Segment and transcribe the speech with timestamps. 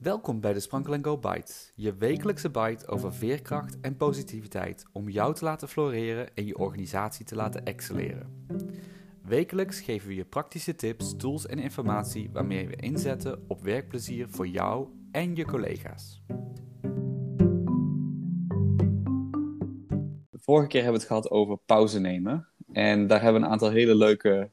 [0.00, 5.34] Welkom bij de Sprankel Go Bites, je wekelijkse bite over veerkracht en positiviteit om jou
[5.34, 8.46] te laten floreren en je organisatie te laten excelleren.
[9.22, 14.46] Wekelijks geven we je praktische tips, tools en informatie waarmee we inzetten op werkplezier voor
[14.48, 16.22] jou en je collega's.
[20.30, 22.48] De vorige keer hebben we het gehad over pauze nemen.
[22.72, 24.50] En daar hebben we een aantal hele leuke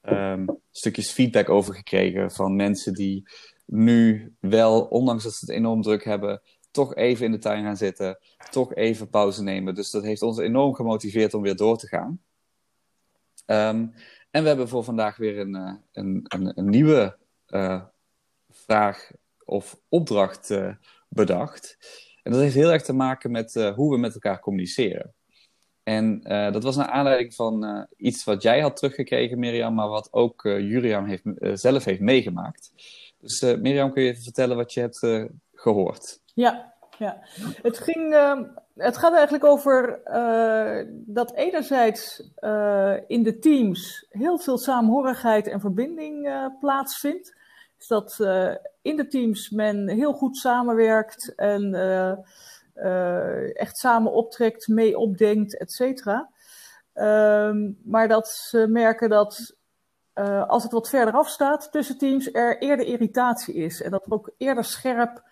[0.00, 3.28] ehm, stukjes feedback over gekregen van mensen die
[3.64, 7.76] nu wel, ondanks dat ze het enorm druk hebben, toch even in de tuin gaan
[7.76, 8.18] zitten,
[8.50, 9.74] toch even pauze nemen.
[9.74, 12.20] Dus dat heeft ons enorm gemotiveerd om weer door te gaan.
[13.46, 13.86] Ehm,
[14.30, 17.16] en we hebben voor vandaag weer een, eh, een, een, een nieuwe
[17.48, 17.82] uh,
[18.50, 19.10] vraag
[19.44, 20.74] of opdracht uh,
[21.08, 21.76] bedacht.
[22.22, 25.14] En dat heeft heel erg te maken met hoe we met elkaar communiceren.
[25.82, 26.20] En
[26.52, 31.06] dat was naar aanleiding van iets wat jij had teruggekregen, Mirjam, maar wat ook Jurian
[31.06, 31.22] heeft,
[31.60, 32.72] zelf heeft meegemaakt.
[33.24, 36.20] Dus uh, Mirjam, kun je even vertellen wat je hebt uh, gehoord?
[36.34, 37.18] Ja, ja.
[37.62, 38.40] Het, ging, uh,
[38.74, 40.00] het gaat eigenlijk over
[40.90, 42.20] dat enerzijds
[43.06, 46.28] in de teams heel veel saamhorigheid en verbinding
[46.60, 47.36] plaatsvindt.
[47.78, 48.16] Dus dat
[48.82, 51.74] in de teams men heel goed samenwerkt en
[53.54, 56.30] echt samen optrekt, mee opdenkt, et cetera.
[56.92, 59.56] Ehm, maar dat ze merken dat
[60.14, 63.82] uh, als het wat verder af staat tussen teams, er eerder irritatie is.
[63.82, 65.22] En dat er ook eerder scherp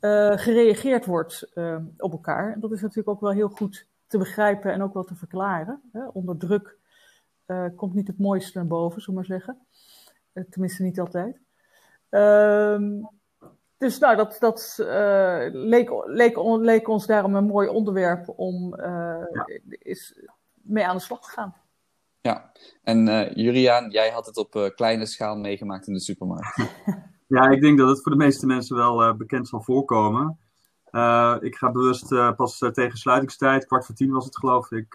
[0.00, 2.52] uh, gereageerd wordt uh, op elkaar.
[2.52, 5.82] En dat is natuurlijk ook wel heel goed te begrijpen en ook wel te verklaren.
[5.92, 6.06] Hè?
[6.06, 6.76] Onder druk
[7.76, 9.66] komt niet het mooiste naar boven, zullen we maar zeggen.
[10.50, 11.40] tenminste, niet altijd.
[12.08, 13.02] Ehm,
[13.76, 14.74] dus nou, dat, dat
[15.52, 19.26] leek, leek, leek, ons daarom een mooi onderwerp om ja.
[19.68, 21.54] is mee aan de slag te gaan.
[22.20, 22.52] Ja,
[22.82, 26.56] en uh, jij had het op uh, kleine schaal meegemaakt in de supermarkt.
[27.26, 30.38] ja, ik denk dat het voor de meeste mensen wel uh, bekend zal voorkomen.
[31.40, 34.94] ik ga bewust pas tegen sluitingstijd, kwart voor tien was het geloof ik,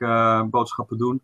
[0.50, 1.22] boodschappen doen.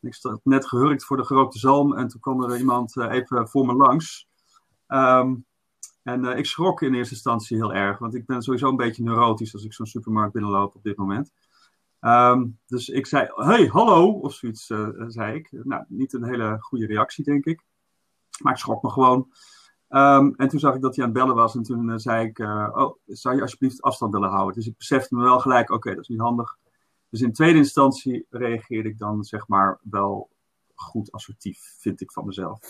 [0.00, 3.66] Ik stond net gehurkt voor de gerookte zalm en toen kwam er iemand even voor
[3.66, 4.28] me langs.
[4.88, 5.46] Um,
[6.02, 9.52] en ik schrok in eerste instantie heel erg, want ik ben sowieso een beetje neurotisch
[9.54, 11.32] als ik zo'n supermarkt binnenloop op dit moment.
[12.06, 15.48] Um, dus ik zei, hey, hallo, of zoiets uh, zei ik.
[15.50, 17.64] Nou, niet een hele goede reactie, denk ik.
[18.42, 19.32] Maar ik schrok me gewoon.
[19.88, 22.26] Um, en toen zag ik dat hij aan het bellen was en toen uh, zei
[22.26, 24.54] ik, uh, oh, zou je alsjeblieft afstand willen houden?
[24.54, 26.56] Dus ik besefte me wel gelijk, oké, dat is niet handig.
[27.10, 30.30] Dus in tweede instantie reageerde ik dan, zeg maar, wel
[30.74, 32.60] goed assertief, vind ik van mezelf.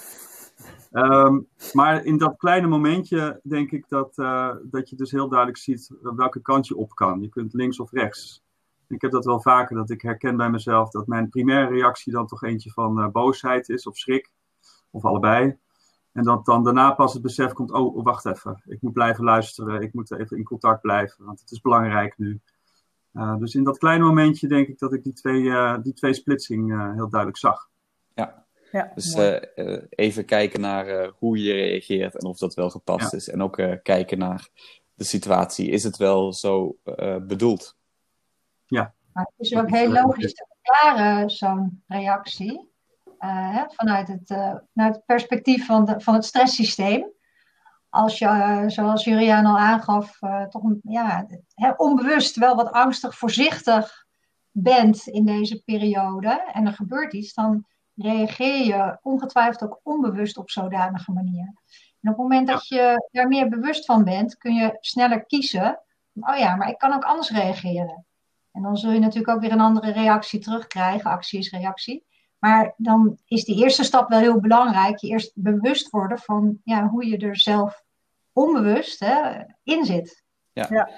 [0.93, 4.15] Um, maar in dat kleine momentje denk ik dat,
[4.63, 7.21] dat je dus heel duidelijk ziet welke kant je op kan.
[7.21, 8.45] Je kunt links of rechts.
[8.89, 12.27] Ik heb dat wel vaker, dat ik herken bij mezelf dat mijn primaire reactie dan
[12.27, 14.31] toch eentje van uh, boosheid is of schrik,
[14.91, 15.59] of allebei.
[16.13, 19.83] En dat dan daarna pas het besef komt, oh, wacht even, ik moet blijven luisteren,
[19.83, 22.41] ik moet even in contact blijven, want het is belangrijk nu.
[23.13, 26.15] Uh, dus in dat kleine momentje denk ik dat ik die twee, uh, die twee
[26.15, 27.69] splitsing heel duidelijk zag.
[28.15, 29.15] Ja, ja dus
[29.89, 33.19] even kijken naar hoe je reageert en of dat wel gepast ja.
[33.19, 33.29] is.
[33.29, 34.49] En ook kijken naar
[34.95, 35.71] de situatie.
[35.71, 36.77] Is het wel zo
[37.23, 37.77] bedoeld?
[38.67, 38.95] Ja.
[39.13, 42.75] Maar het is ook heel logisch te verklaren, zo'n reactie.
[43.19, 47.11] Uh, hè, vanuit, het, uh, vanuit het perspectief van, de, van het stresssysteem.
[47.89, 50.19] Als je, uh, zoals Juriaan al aangaf,
[50.49, 51.27] toch ja,
[51.77, 54.07] onbewust wel wat angstig, voorzichtig
[54.51, 60.51] bent in deze periode en er gebeurt iets, dan reageer je ongetwijfeld ook onbewust op
[60.51, 61.55] zodanige manier.
[62.01, 65.81] En op het moment dat je daar meer bewust van bent, kun je sneller kiezen.
[66.13, 68.07] Oh ja, maar ik kan ook anders reageren.
[68.57, 71.11] En dan zul je natuurlijk ook weer een andere reactie terugkrijgen.
[71.11, 72.05] Actie is reactie.
[72.39, 74.99] Maar dan is die eerste stap wel heel belangrijk.
[74.99, 77.85] Je eerst bewust worden van ja, hoe je er zelf
[78.33, 80.25] onbewust hè, in zit.
[80.53, 80.67] Ja.
[80.71, 80.91] ja.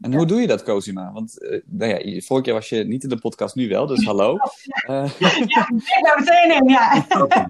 [0.00, 1.12] En hoe doe je dat, Cosima?
[1.12, 4.04] Want uh, nou ja, vorige keer was je niet in de podcast, nu wel, dus
[4.04, 4.36] hallo.
[4.90, 7.06] Uh, ja, ik ben meteen in, ja.
[7.08, 7.44] uh,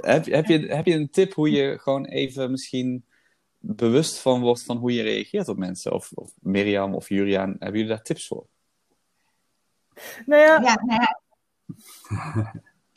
[0.14, 3.04] heb, heb, je, heb je een tip hoe je gewoon even misschien
[3.58, 5.92] bewust van wordt van hoe je reageert op mensen?
[5.92, 8.46] Of, of Mirjam of Juriaan, hebben jullie daar tips voor?
[10.26, 10.60] Nou ja.
[10.60, 11.20] ja, nou ja.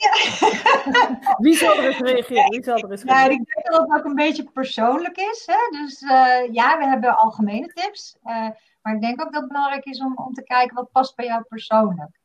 [1.37, 2.49] Wie zal er eens reageren?
[2.49, 3.31] Wie zal er eens reageren?
[3.31, 5.43] Ja, ik denk dat het ook een beetje persoonlijk is.
[5.45, 5.79] Hè?
[5.81, 8.17] Dus uh, ja, we hebben algemene tips.
[8.23, 8.49] Uh,
[8.81, 11.25] maar ik denk ook dat het belangrijk is om, om te kijken wat past bij
[11.25, 12.19] jou persoonlijk.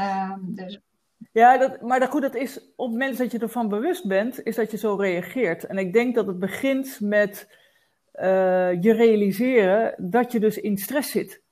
[0.00, 0.80] Um, dus
[1.32, 4.42] ja, dat, maar dat, goed, dat is op het moment dat je ervan bewust bent,
[4.42, 5.66] is dat je zo reageert.
[5.66, 7.48] En ik denk dat het begint met
[8.20, 11.42] uh, je realiseren dat je dus in stress zit.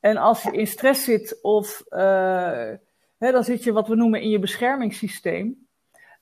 [0.00, 2.70] En als je in stress zit of uh,
[3.18, 5.66] hè, dan zit je wat we noemen in je beschermingssysteem.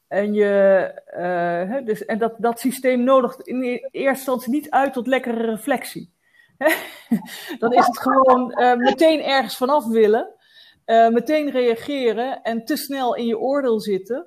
[0.09, 4.93] En, je, uh, hè, dus, en dat, dat systeem nodigt in eerste instantie niet uit
[4.93, 6.13] tot lekkere reflectie.
[7.59, 10.35] Dan is het gewoon meteen ergens vanaf willen,
[10.87, 14.27] meteen reageren en te snel in je oordeel zitten.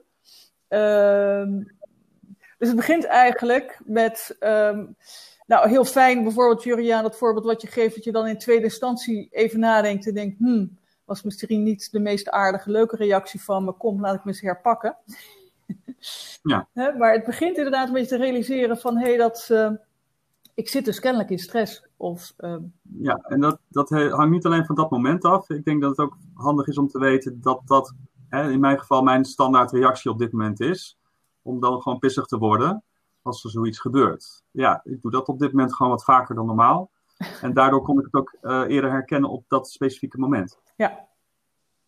[0.68, 1.64] Ehm,
[2.58, 4.96] dus het begint eigenlijk met, um,
[5.48, 8.64] nou heel fijn bijvoorbeeld Juriaan, het voorbeeld wat je geeft, dat je dan in tweede
[8.64, 13.64] instantie even nadenkt en denkt, hmm, was misschien niet de meest aardige, leuke reactie van
[13.64, 14.98] me, kom, laat ik me eens herpakken.
[16.44, 16.68] Ja.
[16.74, 19.72] maar het begint inderdaad een beetje te realiseren van, hé, hey, dat, uh,
[20.54, 21.84] ik zit dus kennelijk in stress.
[21.98, 22.56] Of, uh...
[22.82, 25.50] Ja, en dat, dat hangt niet alleen van dat moment af.
[25.50, 27.94] Ik denk dat het ook handig is om te weten dat dat
[28.30, 30.98] hè, in mijn geval mijn standaard reactie op dit moment is.
[31.42, 32.84] Om dan gewoon pissig te worden
[33.24, 34.44] als er zoiets gebeurt.
[34.52, 36.90] Ja, ik doe dat op dit moment gewoon wat vaker dan normaal.
[37.42, 40.60] En daardoor kon ik het ook uh, eerder herkennen op dat specifieke moment.
[40.76, 41.08] Ja.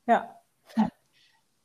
[0.03, 0.41] Ja.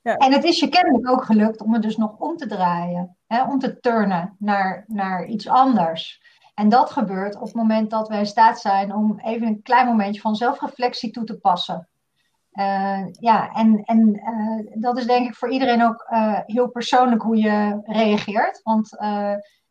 [0.03, 0.17] Ja.
[0.17, 3.43] En het is je kennelijk ook gelukt om het dus nog om te draaien, hè,
[3.43, 6.23] om te turnen naar, naar iets anders.
[6.55, 9.87] En dat gebeurt op het moment dat wij in staat zijn om even een klein
[9.87, 11.89] momentje van zelfreflectie toe te passen.
[12.53, 17.23] Uh, ja, en, en uh, dat is denk ik voor iedereen ook uh, heel persoonlijk
[17.23, 18.61] hoe je reageert.
[18.63, 18.97] Want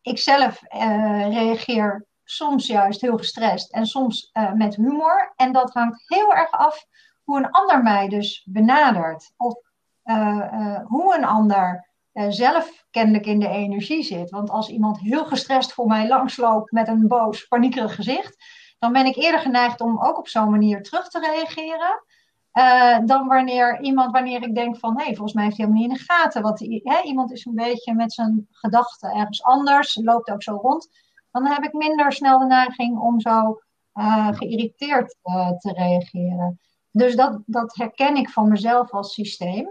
[0.02, 0.62] ik zelf
[1.28, 5.32] reageer soms juist heel gestrest en soms met humor.
[5.36, 6.84] En dat hangt heel erg af
[7.24, 9.32] hoe een ander mij dus benadert.
[9.36, 9.54] Of
[10.84, 11.88] hoe een ander
[12.28, 14.30] zelf kennelijk in de energie zit.
[14.30, 18.44] Want als iemand heel gestrest voor mij langsloopt met een boos, paniekerig gezicht,
[18.78, 22.04] dan ben ik eerder geneigd om ook op zo'n manier terug te reageren.
[22.52, 25.88] Uh, dan wanneer iemand, wanneer ik denk van, hé, hey, volgens mij heeft hij helemaal
[25.88, 26.42] niet in de gaten.
[26.42, 30.88] Want hè, iemand is een beetje met zijn gedachten ergens anders, loopt ook zo rond.
[31.30, 33.60] Dan heb ik minder snel de neiging om zo
[33.94, 36.60] uh, geïrriteerd uh, te reageren.
[36.90, 39.70] Dus dat, dat herken ik van mezelf als systeem.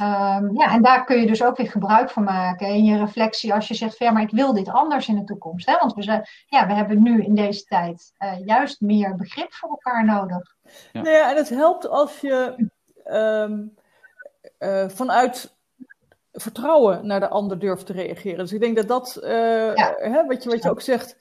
[0.00, 3.54] Um, ja, en daar kun je dus ook weer gebruik van maken in je reflectie
[3.54, 5.66] als je zegt, ja, maar ik wil dit anders in de toekomst.
[5.66, 5.76] Hè?
[5.78, 10.04] Want we, ja, we hebben nu in deze tijd uh, juist meer begrip voor elkaar
[10.04, 10.53] nodig.
[10.92, 11.02] Ja.
[11.02, 12.68] Nou ja, en het helpt als je
[13.06, 13.74] um,
[14.58, 15.54] uh, vanuit
[16.32, 18.38] vertrouwen naar de ander durft te reageren.
[18.38, 19.94] Dus ik denk dat dat, uh, ja.
[19.98, 21.16] hè, wat, je, wat je ook zegt,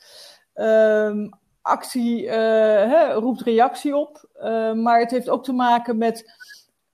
[0.56, 1.30] um,
[1.62, 4.30] actie hè, roept reactie op.
[4.76, 6.26] maar het heeft ook te maken met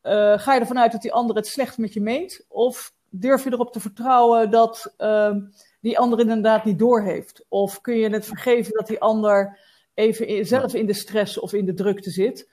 [0.04, 2.45] uh, ga je ervan uit dat die ander het slecht met je meent?
[2.48, 5.36] Of durf je erop te vertrouwen dat uh,
[5.81, 7.45] die ander inderdaad niet doorheeft?
[7.48, 9.60] Of kun je het vergeven dat die ander
[10.00, 12.50] even in, zelf in de stress of in de drukte zit?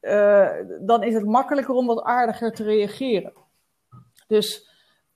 [0.00, 0.50] Uh,
[0.80, 3.32] dan is het makkelijker om wat aardiger te reageren.
[4.26, 4.70] Dus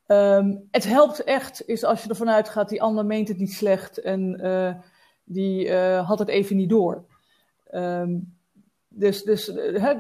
[0.06, 3.98] um, het helpt echt, is als je ervan uitgaat, die ander meent het niet slecht
[3.98, 4.74] en uh,
[5.24, 7.04] die had het even niet door.
[7.70, 8.36] Um,
[8.88, 9.94] dus, dus hè,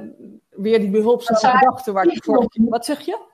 [0.50, 2.48] weer die behulpzame gedachte waar ik voor...
[2.52, 3.26] Wat zeg je?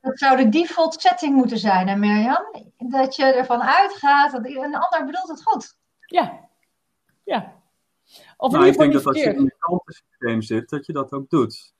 [0.00, 2.44] Dat zou de default setting moeten zijn, hè Mirjam?
[2.76, 5.76] Dat je ervan uitgaat dat een ander bedoelt het goed.
[6.06, 6.48] Ja,
[7.24, 7.57] ja.
[8.40, 11.30] Of nou, ik denk dat als je in je kantensysteem zit, dat je dat ook
[11.30, 11.74] doet.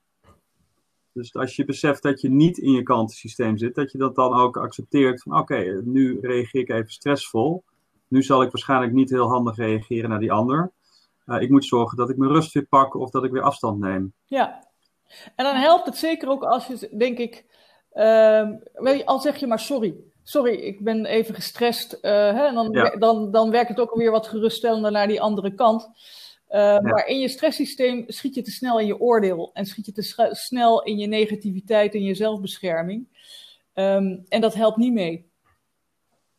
[1.12, 4.34] Dus als je beseft dat je niet in je kantensysteem zit, dat je dat dan
[4.34, 7.64] ook accepteert van oké, okay, nu reageer ik even stressvol.
[8.08, 10.72] Nu zal ik waarschijnlijk niet heel handig reageren naar die ander.
[11.26, 13.78] Uh, ik moet zorgen dat ik mijn rust weer pak of dat ik weer afstand
[13.78, 14.12] neem.
[14.24, 14.68] Ja,
[15.36, 17.44] en dan helpt het zeker ook als je, denk ik,
[17.92, 19.94] uh, al zeg je maar sorry.
[20.22, 21.92] Sorry, ik ben even gestrest.
[21.94, 22.90] Uh, hè, en dan, ja.
[22.90, 25.90] dan, dan werkt het ook alweer wat geruststellender naar die andere kant.
[26.50, 26.80] Uh, ja.
[26.80, 29.50] Maar in je stresssysteem schiet je te snel in je oordeel.
[29.52, 33.06] En schiet je te snel in je negativiteit en je zelfbescherming.
[33.74, 35.30] Um, en dat helpt niet mee.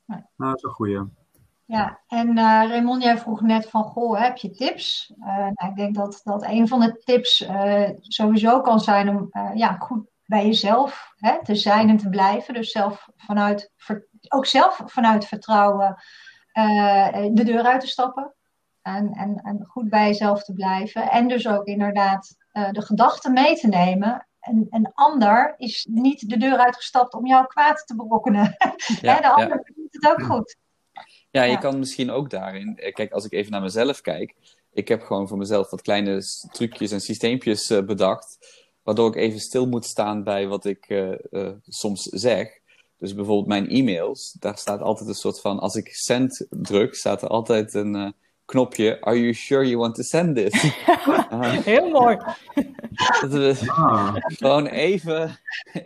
[0.05, 1.17] Nou, dat is een goeie.
[1.65, 2.33] Ja, en uh,
[2.67, 5.13] Raymond, jij vroeg net van, goh, heb je tips?
[5.19, 9.29] Uh, nou, ik denk dat, dat een van de tips uh, sowieso kan zijn om
[9.53, 12.53] ja, goed bij jezelf hè, te zijn en te blijven.
[12.53, 13.71] Dus zelf vanuit,
[14.27, 15.95] ook zelf vanuit vertrouwen
[17.33, 18.33] de deur uit te stappen.
[18.81, 21.11] En, en, en goed bij jezelf te blijven.
[21.11, 22.35] En dus ook inderdaad
[22.71, 27.47] de gedachten mee te nemen een, een, ander is niet de deur uitgestapt om jou
[27.47, 28.55] kwaad te berokkenen.
[29.01, 29.73] Ja, de ander ja.
[29.75, 30.55] doet het ook goed.
[31.31, 32.77] Ja, je kan misschien ook daarin.
[32.77, 34.35] Eh, kijk, als ik even naar mezelf kijk.
[34.73, 38.37] Ik heb gewoon voor mezelf wat kleine trucjes en systeempjes uh, bedacht.
[38.83, 42.59] Waardoor ik even stil moet staan bij wat ik uh, uh, soms zeg.
[42.97, 44.35] Dus bijvoorbeeld mijn e-mails.
[44.39, 45.59] Daar staat altijd een soort van.
[45.59, 48.13] Als ik send druk, staat er altijd een
[48.49, 49.01] knopje.
[49.01, 50.53] Are you sure you want to send this?
[51.71, 52.17] Heel mooi.
[53.21, 54.15] dat we ah.
[54.17, 55.39] gewoon even,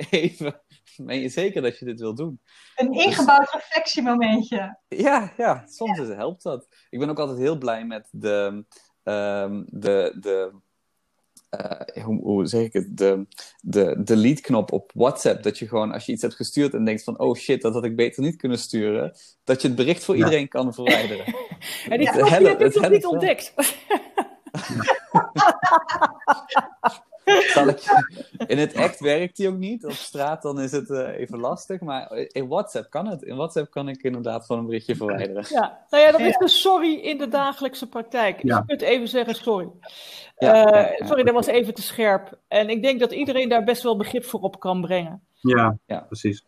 [0.09, 0.61] even
[0.97, 2.41] ben je zeker dat je dit wil doen?
[2.75, 4.79] Een dus- ingebouwd reflectiemomentje.
[4.87, 6.03] Ja, ja soms ja.
[6.05, 6.67] helpt dat.
[6.89, 8.65] Ik ben ook altijd heel blij met de,
[9.03, 10.61] um, de, de
[11.59, 13.25] eh, hoe, hoe zeg ik het, de,
[13.61, 15.43] de delete-knop op WhatsApp.
[15.43, 17.83] Dat je gewoon, als je iets hebt gestuurd en denkt van, oh shit, dat had
[17.85, 19.13] ik beter niet kunnen sturen.
[19.43, 20.23] Dat je het bericht voor Ja.
[20.25, 21.25] iedereen kan verwijderen.
[21.89, 23.53] En die Het knop die helpt- heb ik het nog niet ontdekt.
[27.53, 27.79] Zal ik,
[28.47, 29.85] in het echt werkt die ook niet.
[29.85, 31.81] Op straat dan is het eh, even lastig.
[31.81, 33.21] Maar in WhatsApp kan het.
[33.21, 35.45] In WhatsApp kan ik inderdaad van een berichtje verwijderen.
[35.49, 38.41] Ja, nou ja, dat is de sorry in de dagelijkse praktijk.
[38.41, 38.57] Dus Ja.
[38.57, 39.69] je kunt even zeggen sorry.
[40.37, 41.05] Ja, Eh, ja, ja.
[41.05, 42.39] sorry, dat was even te scherp.
[42.47, 45.21] En ik denk dat iedereen daar best wel begrip voor op kan brengen.
[45.41, 45.99] Ja, Ja.
[45.99, 46.45] precies.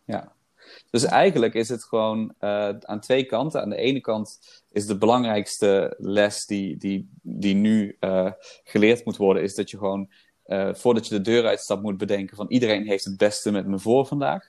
[0.90, 3.60] Dus eigenlijk is het gewoon eh, aan twee kanten.
[3.62, 4.38] Aan de ene kant
[4.72, 8.30] is de belangrijkste les die, die, die nu eh,
[8.64, 10.10] geleerd moet worden, is dat je gewoon
[10.46, 13.78] eh, voordat je de deur uitstapt moet bedenken van iedereen heeft het beste met me
[13.78, 14.48] voor vandaag.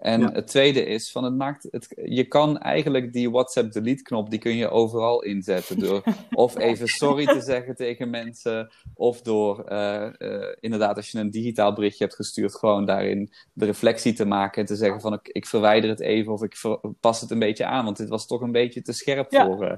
[0.00, 0.32] En Ja.
[0.32, 4.38] het tweede is van het maakt het, je kan eigenlijk die WhatsApp delete knop die
[4.38, 10.20] kun je overal inzetten door of even sorry te zeggen tegen mensen of door eh,
[10.20, 14.60] eh, inderdaad als je een digitaal berichtje hebt gestuurd gewoon daarin de reflectie te maken
[14.60, 17.38] en te zeggen van ik, ik verwijder het even of ik ver- pas het een
[17.38, 19.44] beetje aan want dit was toch een beetje te scherp Ja.
[19.46, 19.76] voor eh,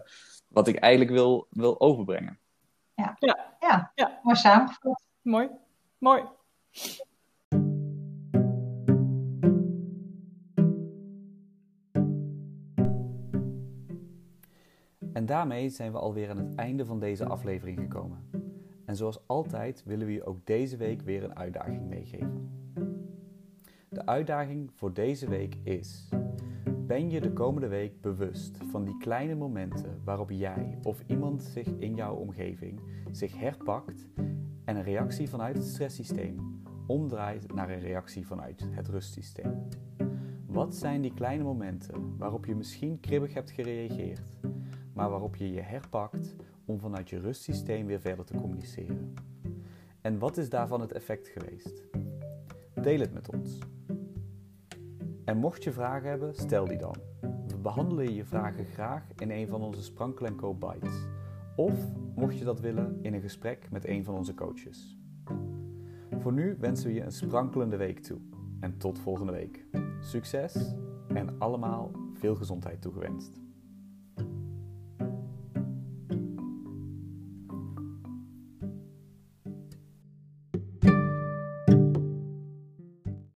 [0.49, 2.39] wat ik eigenlijk wil, wil overbrengen.
[2.95, 3.17] Ja,
[3.95, 4.21] Ja.
[4.23, 5.03] mooi samengevat.
[5.23, 5.49] Mooi.
[5.99, 6.23] Mooi.
[15.13, 18.31] En daarmee zijn we alweer aan het einde van deze aflevering gekomen.
[18.85, 22.51] En zoals altijd willen we je ook deze week weer een uitdaging meegeven.
[23.89, 26.09] De uitdaging voor deze week is:
[26.87, 31.67] ben je de komende week bewust van die kleine momenten waarop jij of iemand zich
[31.79, 34.07] in jouw omgeving zich herpakt
[34.71, 39.69] en een reactie vanuit het stresssysteem omdraait naar een reactie vanuit het rustsysteem?
[40.47, 44.33] Wat zijn die kleine momenten waarop je misschien kribbig hebt gereageerd,
[44.93, 46.35] maar waarop je je herpakt
[46.65, 49.15] om vanuit je rustsysteem weer verder te communiceren?
[50.01, 51.83] En wat is daarvan het effect geweest?
[52.83, 53.59] Deel het met ons.
[55.25, 56.97] En mocht je vragen hebben, stel die dan.
[57.47, 61.07] We behandelen je vragen graag in een van onze Sprankel Co Bites.
[61.57, 61.75] Of,
[62.15, 64.99] mocht je dat willen, in een gesprek met een van onze coaches.
[66.19, 68.19] Voor nu wensen we je een sprankelende week toe.
[68.61, 69.67] En tot volgende week.
[70.01, 70.75] Succes
[71.09, 73.41] en allemaal veel gezondheid toegewenst.